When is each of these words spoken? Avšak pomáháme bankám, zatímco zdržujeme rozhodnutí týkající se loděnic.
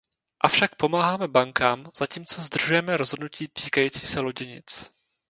Avšak 0.39 0.75
pomáháme 0.75 1.27
bankám, 1.27 1.89
zatímco 1.97 2.41
zdržujeme 2.41 2.97
rozhodnutí 2.97 3.47
týkající 3.47 4.07
se 4.07 4.19
loděnic. 4.19 4.91